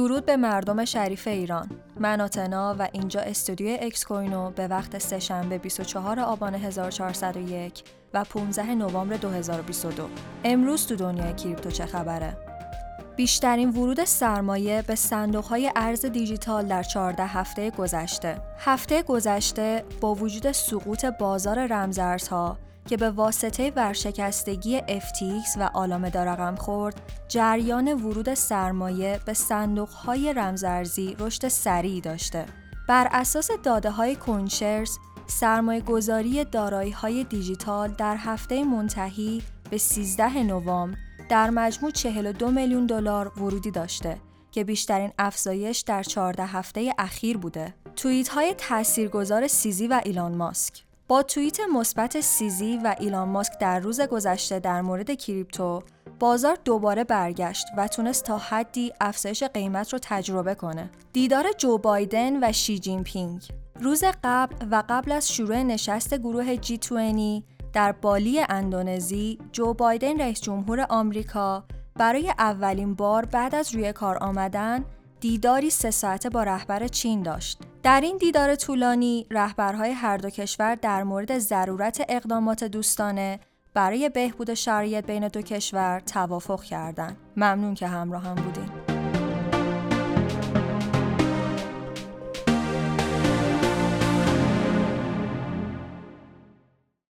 [0.00, 1.70] درود به مردم شریف ایران.
[1.98, 7.84] من آتنا و اینجا استودیو اکس کوینو به وقت سهشنبه 24 آبان 1401
[8.14, 10.08] و 15 نوامبر 2022
[10.44, 12.36] امروز تو دنیای کریپتو چه خبره؟
[13.16, 18.36] بیشترین ورود سرمایه به صندوقهای ارز دیجیتال در 14 هفته گذشته.
[18.58, 26.54] هفته گذشته با وجود سقوط بازار رمزارزها که به واسطه ورشکستگی FTX و آلامه رقم
[26.54, 32.46] خورد، جریان ورود سرمایه به صندوقهای رمزارزی رشد سریعی داشته.
[32.88, 40.42] بر اساس داده های کنشرز، سرمایه گذاری دارایی های دیجیتال در هفته منتهی به 13
[40.42, 44.16] نوامبر در مجموع 42 میلیون دلار ورودی داشته
[44.52, 47.74] که بیشترین افزایش در 14 هفته اخیر بوده.
[47.96, 53.80] توییت های تاثیرگذار سیزی و ایلان ماسک با توییت مثبت سیزی و ایلان ماسک در
[53.80, 55.82] روز گذشته در مورد کریپتو
[56.20, 60.90] بازار دوباره برگشت و تونست تا حدی افزایش قیمت رو تجربه کنه.
[61.12, 63.48] دیدار جو بایدن و شی جین پینگ
[63.80, 70.40] روز قبل و قبل از شروع نشست گروه G20 در بالی اندونزی جو بایدن رئیس
[70.40, 71.64] جمهور آمریکا
[71.94, 74.84] برای اولین بار بعد از روی کار آمدن
[75.20, 77.69] دیداری سه ساعته با رهبر چین داشت.
[77.82, 83.40] در این دیدار طولانی رهبرهای هر دو کشور در مورد ضرورت اقدامات دوستانه
[83.74, 87.16] برای بهبود شرایط بین دو کشور توافق کردند.
[87.36, 88.89] ممنون که همراه هم بودین.